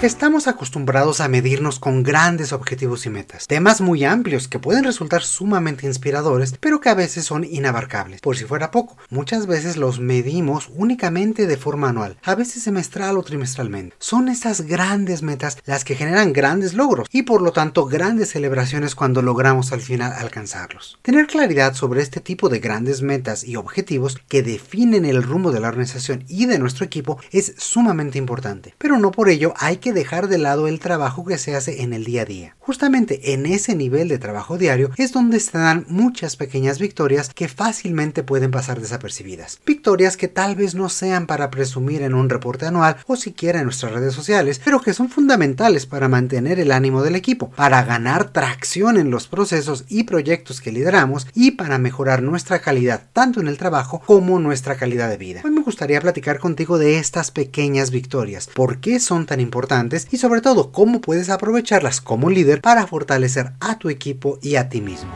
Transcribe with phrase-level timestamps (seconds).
[0.00, 5.24] Estamos acostumbrados a medirnos con grandes objetivos y metas, temas muy amplios que pueden resultar
[5.24, 8.20] sumamente inspiradores, pero que a veces son inabarcables.
[8.20, 13.18] Por si fuera poco, muchas veces los medimos únicamente de forma anual, a veces semestral
[13.18, 13.96] o trimestralmente.
[13.98, 18.94] Son estas grandes metas las que generan grandes logros y por lo tanto grandes celebraciones
[18.94, 21.00] cuando logramos al final alcanzarlos.
[21.02, 25.58] Tener claridad sobre este tipo de grandes metas y objetivos que definen el rumbo de
[25.58, 29.87] la organización y de nuestro equipo es sumamente importante, pero no por ello hay que
[29.92, 32.56] dejar de lado el trabajo que se hace en el día a día.
[32.58, 37.48] Justamente en ese nivel de trabajo diario es donde se dan muchas pequeñas victorias que
[37.48, 39.60] fácilmente pueden pasar desapercibidas.
[39.64, 43.64] Victorias que tal vez no sean para presumir en un reporte anual o siquiera en
[43.64, 48.32] nuestras redes sociales, pero que son fundamentales para mantener el ánimo del equipo, para ganar
[48.32, 53.48] tracción en los procesos y proyectos que lideramos y para mejorar nuestra calidad tanto en
[53.48, 55.42] el trabajo como nuestra calidad de vida.
[55.44, 59.77] Hoy me gustaría platicar contigo de estas pequeñas victorias, por qué son tan importantes
[60.10, 64.68] y sobre todo cómo puedes aprovecharlas como líder para fortalecer a tu equipo y a
[64.68, 65.10] ti mismo.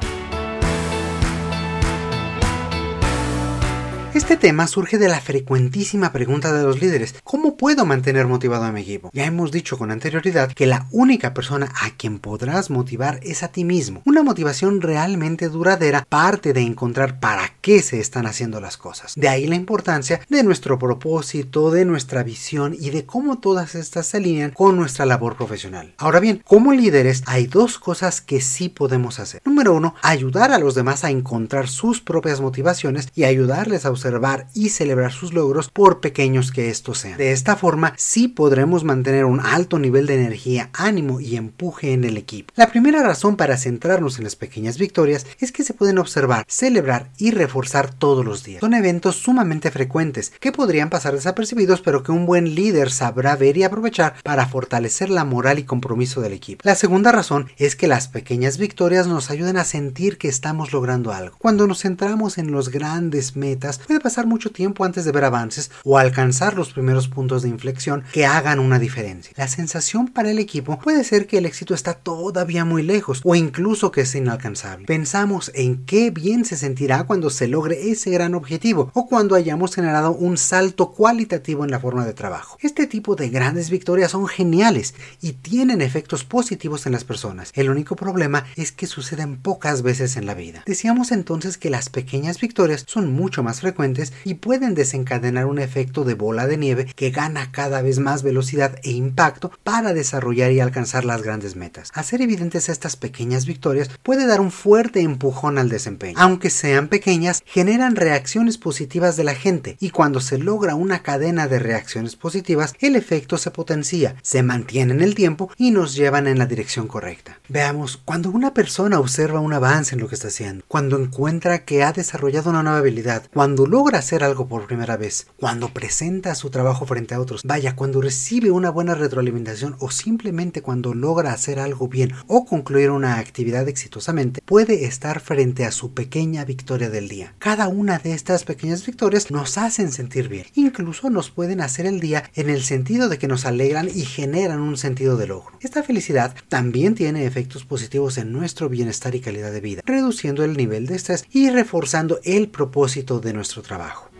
[4.14, 8.70] Este tema surge de la frecuentísima pregunta de los líderes, ¿cómo puedo mantener motivado a
[8.70, 9.08] mi equipo?
[9.14, 13.48] Ya hemos dicho con anterioridad que la única persona a quien podrás motivar es a
[13.48, 14.02] ti mismo.
[14.04, 19.14] Una motivación realmente duradera parte de encontrar para qué se están haciendo las cosas.
[19.16, 24.08] De ahí la importancia de nuestro propósito, de nuestra visión y de cómo todas estas
[24.08, 25.94] se alinean con nuestra labor profesional.
[25.96, 29.40] Ahora bien, como líderes hay dos cosas que sí podemos hacer.
[29.46, 34.48] Número uno, ayudar a los demás a encontrar sus propias motivaciones y ayudarles a observar
[34.52, 37.18] y celebrar sus logros por pequeños que estos sean.
[37.18, 42.02] De esta forma sí podremos mantener un alto nivel de energía, ánimo y empuje en
[42.02, 42.52] el equipo.
[42.56, 47.10] La primera razón para centrarnos en las pequeñas victorias es que se pueden observar, celebrar
[47.16, 48.60] y reforzar todos los días.
[48.60, 53.56] Son eventos sumamente frecuentes que podrían pasar desapercibidos pero que un buen líder sabrá ver
[53.56, 56.62] y aprovechar para fortalecer la moral y compromiso del equipo.
[56.64, 61.12] La segunda razón es que las pequeñas victorias nos ayudan a sentir que estamos logrando
[61.12, 61.36] algo.
[61.38, 65.70] Cuando nos centramos en los grandes metas, puede pasar mucho tiempo antes de ver avances
[65.84, 69.34] o alcanzar los primeros puntos de inflexión que hagan una diferencia.
[69.36, 73.34] La sensación para el equipo puede ser que el éxito está todavía muy lejos o
[73.34, 74.86] incluso que es inalcanzable.
[74.86, 79.74] Pensamos en qué bien se sentirá cuando se logre ese gran objetivo o cuando hayamos
[79.74, 82.56] generado un salto cualitativo en la forma de trabajo.
[82.62, 87.52] Este tipo de grandes victorias son geniales y tienen efectos positivos en las personas.
[87.54, 90.62] El único problema es que suceden pocas veces en la vida.
[90.64, 93.81] Decíamos entonces que las pequeñas victorias son mucho más frecuentes
[94.24, 98.76] y pueden desencadenar un efecto de bola de nieve que gana cada vez más velocidad
[98.84, 101.90] e impacto para desarrollar y alcanzar las grandes metas.
[101.94, 106.14] Hacer evidentes estas pequeñas victorias puede dar un fuerte empujón al desempeño.
[106.16, 111.48] Aunque sean pequeñas, generan reacciones positivas de la gente y cuando se logra una cadena
[111.48, 116.28] de reacciones positivas, el efecto se potencia, se mantiene en el tiempo y nos llevan
[116.28, 117.40] en la dirección correcta.
[117.48, 121.82] Veamos, cuando una persona observa un avance en lo que está haciendo, cuando encuentra que
[121.82, 126.50] ha desarrollado una nueva habilidad, cuando logra hacer algo por primera vez, cuando presenta su
[126.50, 131.58] trabajo frente a otros, vaya, cuando recibe una buena retroalimentación o simplemente cuando logra hacer
[131.58, 137.08] algo bien o concluir una actividad exitosamente, puede estar frente a su pequeña victoria del
[137.08, 137.34] día.
[137.38, 141.98] Cada una de estas pequeñas victorias nos hacen sentir bien, incluso nos pueden hacer el
[141.98, 145.56] día en el sentido de que nos alegran y generan un sentido de logro.
[145.62, 150.58] Esta felicidad también tiene efectos positivos en nuestro bienestar y calidad de vida, reduciendo el
[150.58, 154.11] nivel de estrés y reforzando el propósito de nuestro trabajo.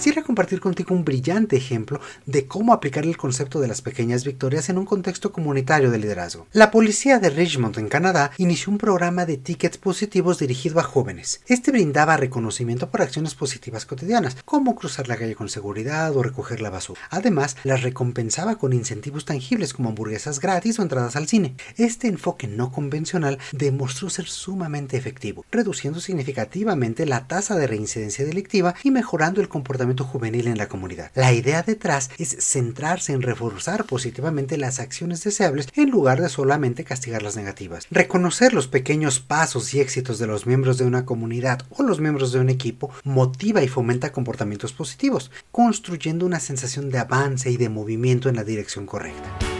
[0.00, 4.70] Quisiera compartir contigo un brillante ejemplo de cómo aplicar el concepto de las pequeñas victorias
[4.70, 6.46] en un contexto comunitario de liderazgo.
[6.52, 11.42] La policía de Richmond, en Canadá, inició un programa de tickets positivos dirigido a jóvenes.
[11.48, 16.62] Este brindaba reconocimiento por acciones positivas cotidianas, como cruzar la calle con seguridad o recoger
[16.62, 17.02] la basura.
[17.10, 21.56] Además, las recompensaba con incentivos tangibles como hamburguesas gratis o entradas al cine.
[21.76, 28.74] Este enfoque no convencional demostró ser sumamente efectivo, reduciendo significativamente la tasa de reincidencia delictiva
[28.82, 31.10] y mejorando el comportamiento juvenil en la comunidad.
[31.14, 36.84] La idea detrás es centrarse en reforzar positivamente las acciones deseables en lugar de solamente
[36.84, 37.86] castigar las negativas.
[37.90, 42.32] Reconocer los pequeños pasos y éxitos de los miembros de una comunidad o los miembros
[42.32, 47.68] de un equipo motiva y fomenta comportamientos positivos, construyendo una sensación de avance y de
[47.68, 49.59] movimiento en la dirección correcta.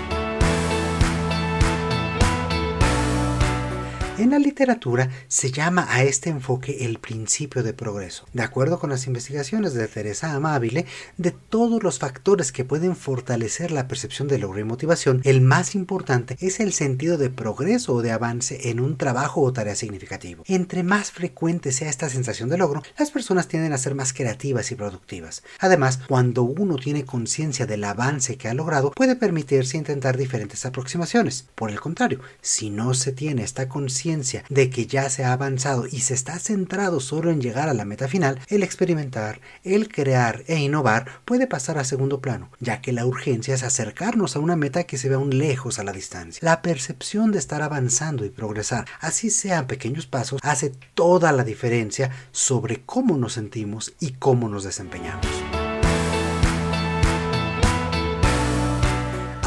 [4.21, 8.27] En la literatura se llama a este enfoque el principio de progreso.
[8.35, 10.85] De acuerdo con las investigaciones de Teresa Amabile,
[11.17, 15.75] de todos los factores que pueden fortalecer la percepción de logro y motivación, el más
[15.75, 20.45] importante es el sentido de progreso o de avance en un trabajo o tarea significativo.
[20.47, 24.71] Entre más frecuente sea esta sensación de logro, las personas tienden a ser más creativas
[24.71, 25.43] y productivas.
[25.61, 31.47] Además, cuando uno tiene conciencia del avance que ha logrado, puede permitirse intentar diferentes aproximaciones.
[31.55, 34.10] Por el contrario, si no se tiene esta conciencia
[34.49, 37.85] de que ya se ha avanzado y se está centrado solo en llegar a la
[37.85, 42.93] meta final, el experimentar, el crear e innovar puede pasar a segundo plano, ya que
[42.93, 46.41] la urgencia es acercarnos a una meta que se ve aún lejos a la distancia.
[46.43, 52.11] La percepción de estar avanzando y progresar, así sean pequeños pasos, hace toda la diferencia
[52.33, 55.27] sobre cómo nos sentimos y cómo nos desempeñamos.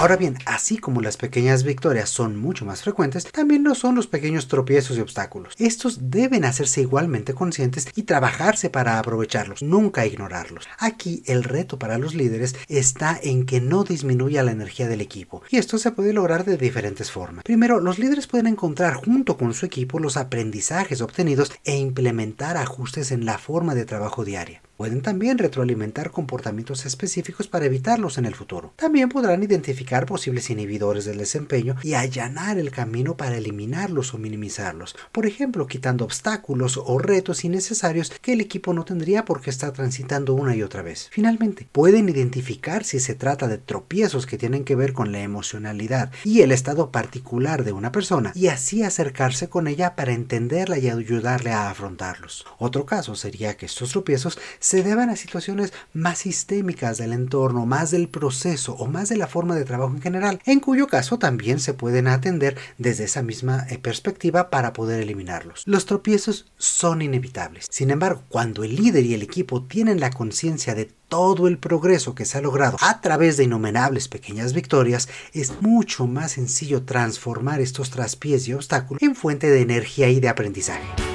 [0.03, 4.05] Ahora bien, así como las pequeñas victorias son mucho más frecuentes, también lo son los
[4.05, 5.53] pequeños tropiezos y obstáculos.
[5.57, 10.67] Estos deben hacerse igualmente conscientes y trabajarse para aprovecharlos, nunca ignorarlos.
[10.77, 15.41] Aquí el reto para los líderes está en que no disminuya la energía del equipo,
[15.50, 17.45] y esto se puede lograr de diferentes formas.
[17.45, 23.13] Primero, los líderes pueden encontrar junto con su equipo los aprendizajes obtenidos e implementar ajustes
[23.13, 24.62] en la forma de trabajo diaria.
[24.78, 28.74] Pueden también retroalimentar comportamientos específicos para evitarlos en el futuro.
[28.75, 34.96] También podrán identificar posibles inhibidores del desempeño y allanar el camino para eliminarlos o minimizarlos,
[35.12, 40.34] por ejemplo, quitando obstáculos o retos innecesarios que el equipo no tendría porque está transitando
[40.34, 41.10] una y otra vez.
[41.12, 46.12] Finalmente, pueden identificar si se trata de tropiezos que tienen que ver con la emocionalidad
[46.24, 50.90] y el estado particular de una persona y así acercarse con ella para entenderla y
[50.90, 52.46] ayudarle a afrontarlos.
[52.58, 57.92] Otro caso sería que estos tropiezos se deban a situaciones más sistémicas del entorno, más
[57.92, 61.60] del proceso o más de la forma de trabajo en general, en cuyo caso también
[61.60, 65.63] se pueden atender desde esa misma eh, perspectiva para poder eliminarlos.
[65.65, 67.68] Los tropiezos son inevitables.
[67.69, 72.15] Sin embargo, cuando el líder y el equipo tienen la conciencia de todo el progreso
[72.15, 77.60] que se ha logrado a través de innumerables pequeñas victorias, es mucho más sencillo transformar
[77.60, 81.12] estos traspiés y obstáculos en fuente de energía y de aprendizaje.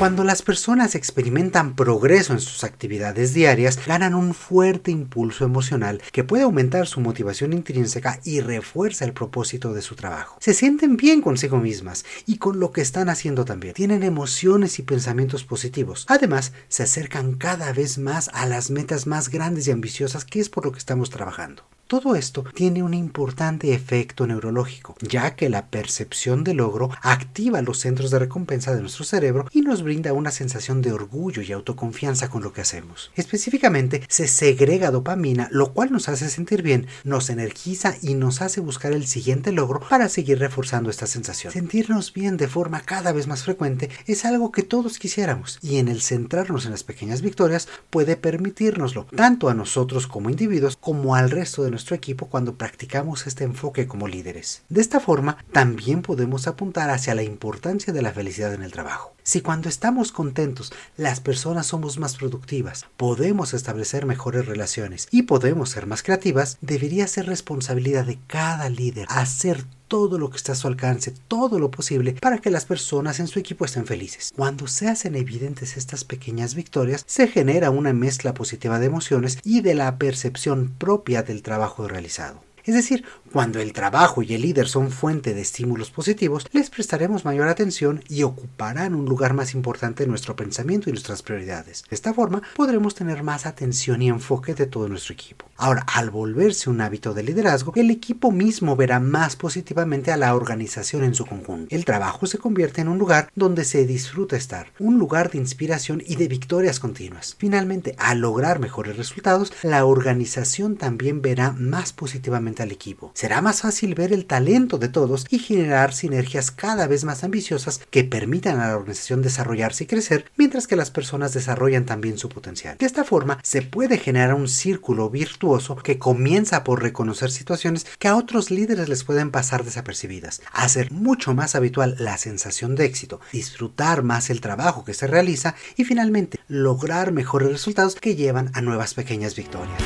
[0.00, 6.24] Cuando las personas experimentan progreso en sus actividades diarias, ganan un fuerte impulso emocional que
[6.24, 10.38] puede aumentar su motivación intrínseca y refuerza el propósito de su trabajo.
[10.40, 13.74] Se sienten bien consigo mismas y con lo que están haciendo también.
[13.74, 16.06] Tienen emociones y pensamientos positivos.
[16.08, 20.48] Además, se acercan cada vez más a las metas más grandes y ambiciosas que es
[20.48, 21.64] por lo que estamos trabajando.
[21.90, 27.80] Todo esto tiene un importante efecto neurológico, ya que la percepción de logro activa los
[27.80, 32.30] centros de recompensa de nuestro cerebro y nos brinda una sensación de orgullo y autoconfianza
[32.30, 33.10] con lo que hacemos.
[33.16, 38.60] Específicamente, se segrega dopamina, lo cual nos hace sentir bien, nos energiza y nos hace
[38.60, 41.52] buscar el siguiente logro para seguir reforzando esta sensación.
[41.52, 45.88] Sentirnos bien de forma cada vez más frecuente es algo que todos quisiéramos y en
[45.88, 51.32] el centrarnos en las pequeñas victorias puede permitirnoslo, tanto a nosotros como individuos como al
[51.32, 54.62] resto de nuestro equipo cuando practicamos este enfoque como líderes.
[54.68, 59.16] De esta forma, también podemos apuntar hacia la importancia de la felicidad en el trabajo.
[59.30, 65.70] Si cuando estamos contentos las personas somos más productivas, podemos establecer mejores relaciones y podemos
[65.70, 70.56] ser más creativas, debería ser responsabilidad de cada líder hacer todo lo que está a
[70.56, 74.32] su alcance, todo lo posible para que las personas en su equipo estén felices.
[74.34, 79.60] Cuando se hacen evidentes estas pequeñas victorias, se genera una mezcla positiva de emociones y
[79.60, 82.42] de la percepción propia del trabajo realizado.
[82.64, 87.24] Es decir, cuando el trabajo y el líder son fuente de estímulos positivos, les prestaremos
[87.24, 91.84] mayor atención y ocuparán un lugar más importante en nuestro pensamiento y nuestras prioridades.
[91.88, 95.46] De esta forma, podremos tener más atención y enfoque de todo nuestro equipo.
[95.56, 100.34] Ahora, al volverse un hábito de liderazgo, el equipo mismo verá más positivamente a la
[100.34, 101.74] organización en su conjunto.
[101.74, 106.02] El trabajo se convierte en un lugar donde se disfruta estar, un lugar de inspiración
[106.04, 107.36] y de victorias continuas.
[107.38, 113.60] Finalmente, al lograr mejores resultados, la organización también verá más positivamente al equipo será más
[113.60, 118.58] fácil ver el talento de todos y generar sinergias cada vez más ambiciosas que permitan
[118.58, 122.78] a la organización desarrollarse y crecer mientras que las personas desarrollan también su potencial.
[122.78, 128.08] De esta forma se puede generar un círculo virtuoso que comienza por reconocer situaciones que
[128.08, 133.20] a otros líderes les pueden pasar desapercibidas, hacer mucho más habitual la sensación de éxito,
[133.34, 138.62] disfrutar más el trabajo que se realiza y finalmente lograr mejores resultados que llevan a
[138.62, 139.78] nuevas pequeñas victorias.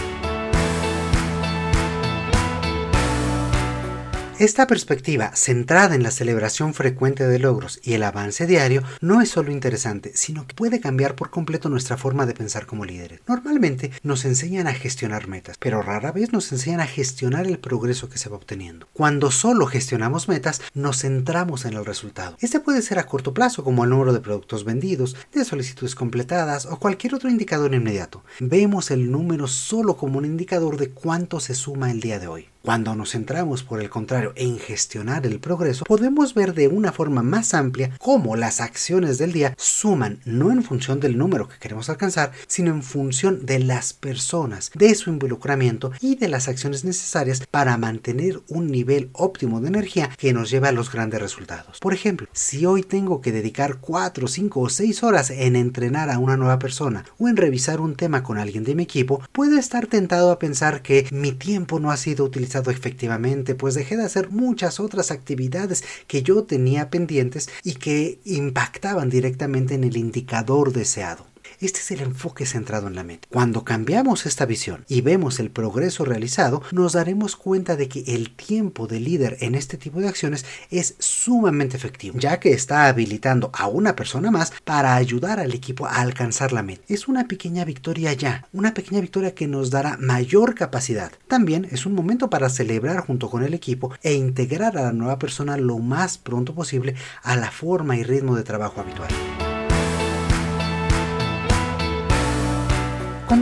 [4.41, 9.29] Esta perspectiva, centrada en la celebración frecuente de logros y el avance diario, no es
[9.29, 13.21] solo interesante, sino que puede cambiar por completo nuestra forma de pensar como líderes.
[13.29, 18.09] Normalmente nos enseñan a gestionar metas, pero rara vez nos enseñan a gestionar el progreso
[18.09, 18.89] que se va obteniendo.
[18.93, 22.37] Cuando solo gestionamos metas, nos centramos en el resultado.
[22.41, 26.67] Este puede ser a corto plazo, como el número de productos vendidos, de solicitudes completadas
[26.67, 28.25] o cualquier otro indicador inmediato.
[28.41, 32.54] Vemos el número solo como un indicador de cuánto se suma el día de hoy.
[32.65, 37.23] Cuando nos centramos, por el contrario, en gestionar el progreso, podemos ver de una forma
[37.23, 41.91] más amplia cómo las acciones del día suman no en función del número que queremos
[41.91, 47.43] alcanzar, sino en función de las personas, de su involucramiento y de las acciones necesarias
[47.51, 51.81] para mantener un nivel óptimo de energía que nos lleve a los grandes resultados.
[51.81, 56.19] Por ejemplo, si hoy tengo que dedicar 4, 5 o 6 horas en entrenar a
[56.19, 59.87] una nueva persona o en revisar un tema con alguien de mi equipo, puedo estar
[59.87, 64.31] tentado a pensar que mi tiempo no ha sido utilizado efectivamente, pues dejé de hacer
[64.31, 71.34] muchas otras actividades que yo tenía pendientes y que impactaban directamente en el indicador deseado.
[71.61, 73.29] Este es el enfoque centrado en la meta.
[73.31, 78.35] Cuando cambiamos esta visión y vemos el progreso realizado, nos daremos cuenta de que el
[78.35, 83.51] tiempo de líder en este tipo de acciones es sumamente efectivo, ya que está habilitando
[83.53, 86.83] a una persona más para ayudar al equipo a alcanzar la meta.
[86.89, 91.13] Es una pequeña victoria ya, una pequeña victoria que nos dará mayor capacidad.
[91.29, 95.19] También es un momento para celebrar junto con el equipo e integrar a la nueva
[95.19, 99.11] persona lo más pronto posible a la forma y ritmo de trabajo habitual.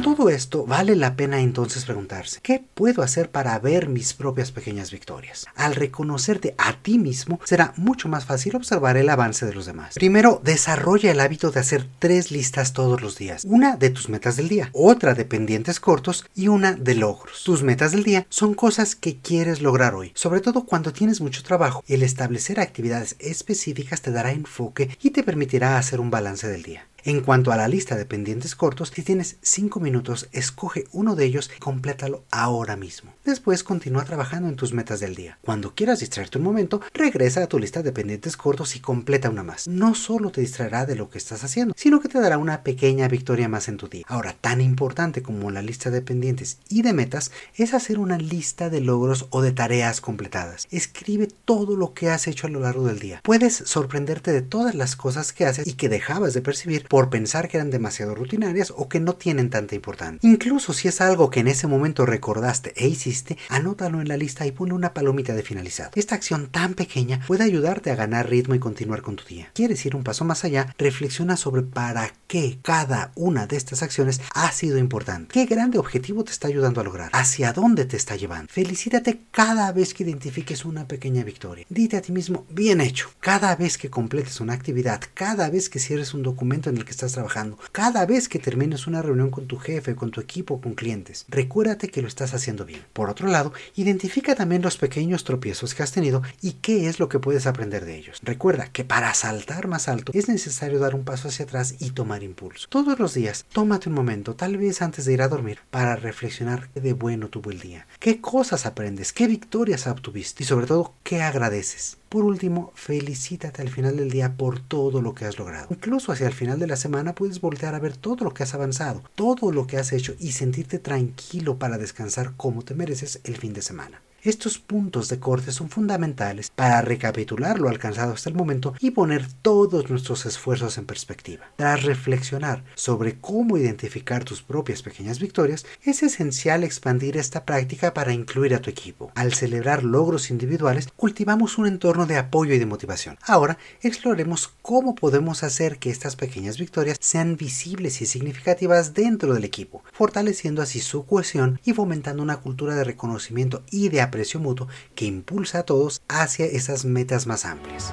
[0.02, 4.90] Todo esto, vale la pena entonces preguntarse, ¿qué puedo hacer para ver mis propias pequeñas
[4.90, 5.46] victorias?
[5.54, 9.94] Al reconocerte a ti mismo, será mucho más fácil observar el avance de los demás.
[9.94, 13.44] Primero, desarrolla el hábito de hacer tres listas todos los días.
[13.44, 17.44] Una de tus metas del día, otra de pendientes cortos y una de logros.
[17.44, 21.44] Tus metas del día son cosas que quieres lograr hoy, sobre todo cuando tienes mucho
[21.44, 21.84] trabajo.
[21.86, 26.88] El establecer actividades específicas te dará enfoque y te permitirá hacer un balance del día.
[27.04, 31.24] En cuanto a la lista de pendientes cortos, si tienes 5 minutos, escoge uno de
[31.24, 33.12] ellos y complétalo ahora mismo.
[33.24, 35.36] Después continúa trabajando en tus metas del día.
[35.42, 39.42] Cuando quieras distraerte un momento, regresa a tu lista de pendientes cortos y completa una
[39.42, 39.66] más.
[39.66, 43.08] No solo te distraerá de lo que estás haciendo, sino que te dará una pequeña
[43.08, 44.04] victoria más en tu día.
[44.06, 48.70] Ahora, tan importante como la lista de pendientes y de metas es hacer una lista
[48.70, 50.68] de logros o de tareas completadas.
[50.70, 53.20] Escribe todo lo que has hecho a lo largo del día.
[53.24, 57.48] Puedes sorprenderte de todas las cosas que haces y que dejabas de percibir por pensar
[57.48, 60.20] que eran demasiado rutinarias o que no tienen tanta importancia.
[60.30, 64.46] Incluso si es algo que en ese momento recordaste e hiciste, anótalo en la lista
[64.46, 65.92] y ponle una palomita de finalizado.
[65.94, 69.50] Esta acción tan pequeña puede ayudarte a ganar ritmo y continuar con tu día.
[69.54, 70.74] ¿Quieres ir un paso más allá?
[70.76, 75.32] Reflexiona sobre para qué cada una de estas acciones ha sido importante.
[75.32, 77.08] ¿Qué grande objetivo te está ayudando a lograr?
[77.14, 78.52] ¿Hacia dónde te está llevando?
[78.52, 81.64] Felicítate cada vez que identifiques una pequeña victoria.
[81.70, 83.08] Dite a ti mismo, bien hecho.
[83.20, 86.90] Cada vez que completes una actividad, cada vez que cierres un documento en el que
[86.90, 90.74] estás trabajando, cada vez que termines una reunión con tu jefe, con tu equipo, con
[90.74, 92.82] clientes, recuérdate que lo estás haciendo bien.
[92.92, 97.08] Por otro lado, identifica también los pequeños tropiezos que has tenido y qué es lo
[97.08, 98.20] que puedes aprender de ellos.
[98.22, 102.22] Recuerda que para saltar más alto es necesario dar un paso hacia atrás y tomar
[102.22, 102.66] impulso.
[102.68, 106.68] Todos los días, tómate un momento, tal vez antes de ir a dormir, para reflexionar
[106.74, 110.94] qué de bueno tuvo el día, qué cosas aprendes, qué victorias obtuviste y sobre todo
[111.02, 111.98] qué agradeces.
[112.12, 115.68] Por último, felicítate al final del día por todo lo que has logrado.
[115.70, 118.52] Incluso hacia el final de la semana puedes voltear a ver todo lo que has
[118.52, 123.38] avanzado, todo lo que has hecho y sentirte tranquilo para descansar como te mereces el
[123.38, 124.02] fin de semana.
[124.24, 129.26] Estos puntos de corte son fundamentales para recapitular lo alcanzado hasta el momento y poner
[129.42, 131.46] todos nuestros esfuerzos en perspectiva.
[131.56, 138.12] Tras reflexionar sobre cómo identificar tus propias pequeñas victorias, es esencial expandir esta práctica para
[138.12, 139.10] incluir a tu equipo.
[139.16, 143.18] Al celebrar logros individuales, cultivamos un entorno de apoyo y de motivación.
[143.26, 149.42] Ahora, exploremos cómo podemos hacer que estas pequeñas victorias sean visibles y significativas dentro del
[149.42, 154.68] equipo, fortaleciendo así su cohesión y fomentando una cultura de reconocimiento y de aprecio mutuo
[154.94, 157.90] que impulsa a todos hacia esas metas más amplias.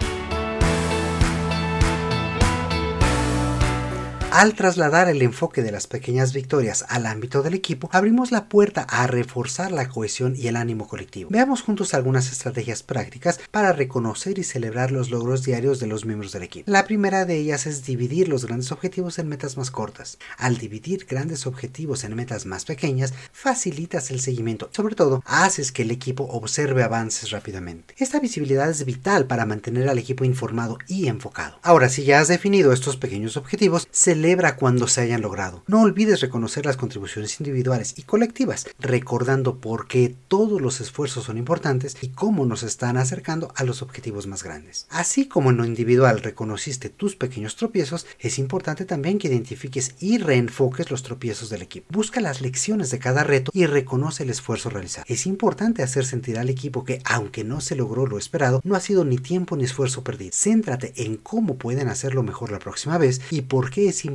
[4.40, 8.84] Al trasladar el enfoque de las pequeñas victorias al ámbito del equipo, abrimos la puerta
[8.84, 11.30] a reforzar la cohesión y el ánimo colectivo.
[11.30, 16.32] Veamos juntos algunas estrategias prácticas para reconocer y celebrar los logros diarios de los miembros
[16.32, 16.72] del equipo.
[16.72, 20.18] La primera de ellas es dividir los grandes objetivos en metas más cortas.
[20.38, 24.70] Al dividir grandes objetivos en metas más pequeñas, facilitas el seguimiento.
[24.72, 27.94] Sobre todo, haces que el equipo observe avances rápidamente.
[27.98, 31.60] Esta visibilidad es vital para mantener al equipo informado y enfocado.
[31.62, 33.90] Ahora, si ya has definido estos pequeños objetivos,
[34.30, 35.64] celebra cuando se hayan logrado.
[35.66, 41.40] No olvides reconocer las contribuciones individuales y colectivas, recordando por qué todos los esfuerzos son
[41.40, 44.86] importantes y cómo nos están acercando a los objetivos más grandes.
[44.92, 50.20] Así como en lo individual reconociste tus pequeños tropiezos, es importante también que identifiques y
[50.20, 51.88] reenfoques los tropiezos del equipo.
[51.90, 55.06] Busca las lecciones de cada reto y reconoce el esfuerzo realizado.
[55.08, 58.80] Es importante hacer sentir al equipo que, aunque no se logró lo esperado, no ha
[58.80, 60.34] sido ni tiempo ni esfuerzo perdido.
[60.36, 64.09] Céntrate en cómo pueden hacerlo mejor la próxima vez y por qué es importante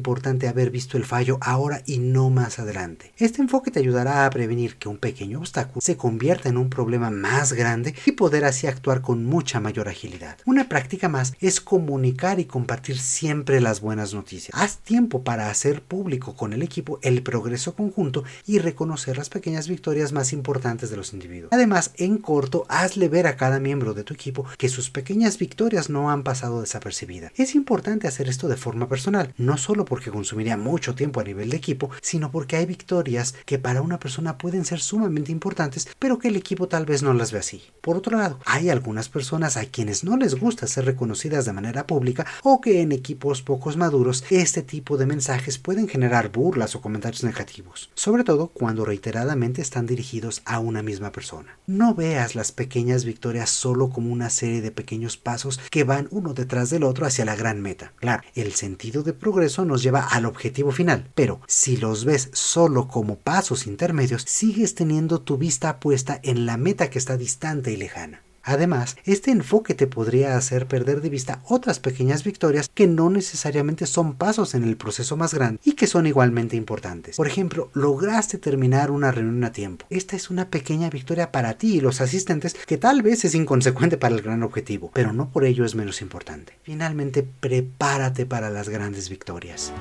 [0.49, 3.13] haber visto el fallo ahora y no más adelante.
[3.19, 7.11] Este enfoque te ayudará a prevenir que un pequeño obstáculo se convierta en un problema
[7.11, 10.39] más grande y poder así actuar con mucha mayor agilidad.
[10.45, 14.57] Una práctica más es comunicar y compartir siempre las buenas noticias.
[14.59, 19.69] Haz tiempo para hacer público con el equipo el progreso conjunto y reconocer las pequeñas
[19.69, 21.53] victorias más importantes de los individuos.
[21.53, 25.91] Además, en corto, hazle ver a cada miembro de tu equipo que sus pequeñas victorias
[25.91, 27.33] no han pasado desapercibidas.
[27.37, 31.51] Es importante hacer esto de forma personal, no solo porque consumiría mucho tiempo a nivel
[31.51, 36.19] de equipo, sino porque hay victorias que para una persona pueden ser sumamente importantes, pero
[36.19, 37.63] que el equipo tal vez no las ve así.
[37.81, 41.87] Por otro lado, hay algunas personas a quienes no les gusta ser reconocidas de manera
[41.87, 46.81] pública o que en equipos pocos maduros este tipo de mensajes pueden generar burlas o
[46.81, 51.59] comentarios negativos, sobre todo cuando reiteradamente están dirigidos a una misma persona.
[51.67, 56.35] No veas las pequeñas victorias solo como una serie de pequeños pasos que van uno
[56.35, 57.93] detrás del otro hacia la gran meta.
[57.97, 62.87] Claro, el sentido de progreso nos lleva al objetivo final, pero si los ves solo
[62.87, 67.77] como pasos intermedios, sigues teniendo tu vista puesta en la meta que está distante y
[67.77, 68.23] lejana.
[68.45, 73.87] Además, este enfoque te podría hacer perder de vista otras pequeñas victorias que no necesariamente
[73.87, 77.17] son pasos en el proceso más grande y que son igualmente importantes.
[77.17, 79.87] Por ejemplo, lograste terminar una reunión a tiempo.
[79.89, 83.97] Esta es una pequeña victoria para ti y los asistentes que tal vez es inconsecuente
[83.97, 86.59] para el gran objetivo, pero no por ello es menos importante.
[86.63, 89.73] Finalmente, prepárate para las grandes victorias.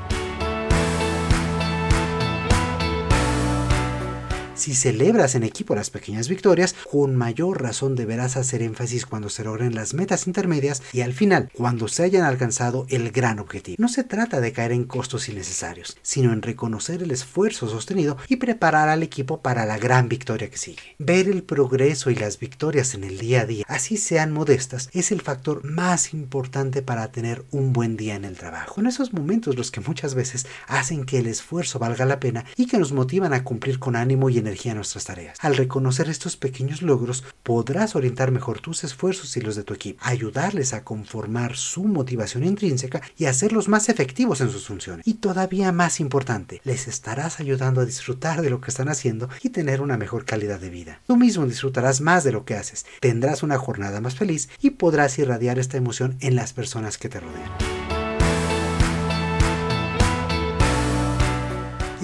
[4.56, 9.44] Si celebras en equipo las pequeñas victorias, con mayor razón deberás hacer énfasis cuando se
[9.44, 13.78] logren las metas intermedias y al final, cuando se hayan alcanzado el gran objetivo.
[13.80, 18.36] No se trata de caer en costos innecesarios, sino en reconocer el esfuerzo sostenido y
[18.36, 20.84] preparar al equipo para la gran victoria que sigue.
[21.00, 25.12] Ver el progreso y las victorias en el día a día, así sean modestas, es
[25.12, 28.76] el factor más importante para tener un buen día en el trabajo.
[28.76, 32.68] Son esos momentos los que muchas veces hacen que el esfuerzo valga la pena y
[32.68, 35.38] que nos motivan a cumplir con ánimo y energía a nuestras tareas.
[35.42, 40.00] Al reconocer estos pequeños logros, podrás orientar mejor tus esfuerzos y los de tu equipo,
[40.04, 45.08] ayudarles a conformar su motivación intrínseca y hacerlos más efectivos en sus funciones.
[45.08, 49.50] Y todavía más importante, les estarás ayudando a disfrutar de lo que están haciendo y
[49.50, 51.00] tener una mejor calidad de vida.
[51.08, 55.18] Tú mismo disfrutarás más de lo que haces, tendrás una jornada más feliz y podrás
[55.20, 57.73] irradiar esta emoción en las personas que te rodean.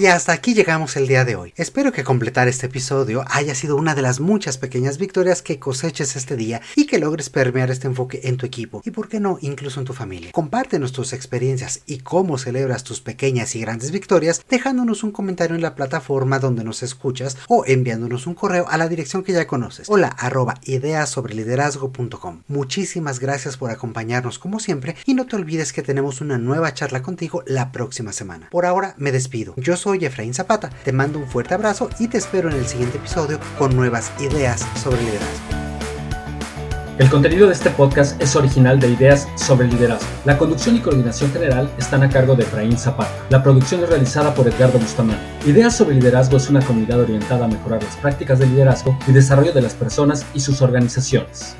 [0.00, 1.52] Y hasta aquí llegamos el día de hoy.
[1.56, 6.16] Espero que completar este episodio haya sido una de las muchas pequeñas victorias que coseches
[6.16, 9.36] este día y que logres permear este enfoque en tu equipo y, por qué no,
[9.42, 10.32] incluso en tu familia.
[10.32, 15.60] Compártenos tus experiencias y cómo celebras tus pequeñas y grandes victorias dejándonos un comentario en
[15.60, 19.86] la plataforma donde nos escuchas o enviándonos un correo a la dirección que ya conoces.
[19.90, 22.44] Hola arroba ideas sobre liderazgo.com.
[22.48, 27.02] Muchísimas gracias por acompañarnos como siempre y no te olvides que tenemos una nueva charla
[27.02, 28.48] contigo la próxima semana.
[28.50, 29.52] Por ahora me despido.
[29.58, 30.70] Yo soy soy Efraín Zapata.
[30.84, 34.64] Te mando un fuerte abrazo y te espero en el siguiente episodio con nuevas ideas
[34.80, 35.26] sobre liderazgo.
[36.98, 40.06] El contenido de este podcast es original de Ideas sobre Liderazgo.
[40.24, 43.10] La conducción y coordinación general están a cargo de Efraín Zapata.
[43.30, 45.24] La producción es realizada por Edgardo Bustamante.
[45.44, 49.52] Ideas sobre Liderazgo es una comunidad orientada a mejorar las prácticas de liderazgo y desarrollo
[49.52, 51.56] de las personas y sus organizaciones.